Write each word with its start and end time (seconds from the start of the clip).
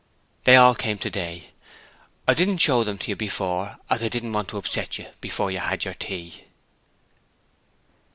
'They 0.45 0.55
all 0.55 0.73
came 0.73 0.97
today. 0.97 1.51
I 2.27 2.33
didn't 2.33 2.57
show 2.57 2.83
them 2.83 2.97
to 2.97 3.09
you 3.09 3.15
before 3.15 3.77
as 3.87 4.01
I 4.01 4.09
didn't 4.09 4.33
want 4.33 4.47
to 4.49 4.57
upset 4.57 4.97
you 4.97 5.05
before 5.19 5.51
you 5.51 5.59
had 5.59 5.85
your 5.85 5.93
tea.' 5.93 6.43